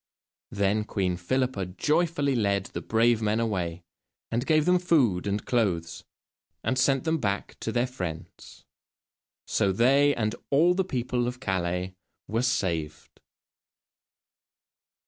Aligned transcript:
Then 0.49 0.83
Queen 0.83 1.15
Philippa 1.15 1.67
joyfully 1.67 2.33
led 2.35 2.65
the 2.65 2.81
brave 2.81 3.21
men 3.21 3.39
away, 3.39 3.83
and 4.31 4.47
gave 4.47 4.65
them 4.65 4.79
food 4.79 5.27
and 5.27 5.45
clothes, 5.45 6.05
and 6.63 6.79
sent 6.79 7.03
them 7.03 7.19
back 7.19 7.55
to 7.59 7.71
their 7.71 7.85
friends. 7.85 8.65
So 9.45 9.71
they, 9.71 10.15
and 10.15 10.33
all 10.49 10.73
the 10.73 10.83
people 10.83 11.27
of 11.27 11.39
Calais, 11.39 11.93
were 12.27 12.41
saved. 12.41 13.19